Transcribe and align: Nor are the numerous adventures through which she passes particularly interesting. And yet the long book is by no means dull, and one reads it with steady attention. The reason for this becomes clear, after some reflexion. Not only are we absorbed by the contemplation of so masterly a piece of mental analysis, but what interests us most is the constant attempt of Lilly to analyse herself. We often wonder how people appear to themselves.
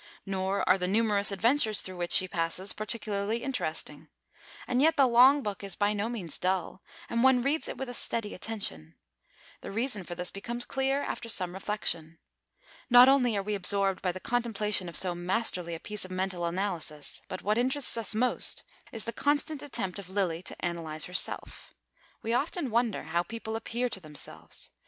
Nor 0.25 0.67
are 0.67 0.79
the 0.79 0.87
numerous 0.87 1.31
adventures 1.31 1.81
through 1.83 1.97
which 1.97 2.11
she 2.11 2.27
passes 2.27 2.73
particularly 2.73 3.43
interesting. 3.43 4.07
And 4.65 4.81
yet 4.81 4.97
the 4.97 5.05
long 5.05 5.43
book 5.43 5.63
is 5.63 5.75
by 5.75 5.93
no 5.93 6.09
means 6.09 6.39
dull, 6.39 6.81
and 7.07 7.21
one 7.23 7.43
reads 7.43 7.67
it 7.67 7.77
with 7.77 7.95
steady 7.95 8.33
attention. 8.33 8.95
The 9.59 9.69
reason 9.69 10.03
for 10.03 10.15
this 10.15 10.31
becomes 10.31 10.65
clear, 10.65 11.03
after 11.03 11.29
some 11.29 11.53
reflexion. 11.53 12.17
Not 12.89 13.09
only 13.09 13.37
are 13.37 13.43
we 13.43 13.53
absorbed 13.53 14.01
by 14.01 14.11
the 14.11 14.19
contemplation 14.19 14.89
of 14.89 14.95
so 14.97 15.13
masterly 15.13 15.75
a 15.75 15.79
piece 15.79 16.03
of 16.03 16.09
mental 16.09 16.45
analysis, 16.47 17.21
but 17.27 17.43
what 17.43 17.59
interests 17.59 17.95
us 17.95 18.15
most 18.15 18.63
is 18.91 19.03
the 19.03 19.13
constant 19.13 19.61
attempt 19.61 19.99
of 19.99 20.09
Lilly 20.09 20.41
to 20.41 20.55
analyse 20.61 21.05
herself. 21.05 21.75
We 22.23 22.33
often 22.33 22.71
wonder 22.71 23.03
how 23.03 23.21
people 23.21 23.55
appear 23.55 23.87
to 23.89 23.99
themselves. 23.99 24.71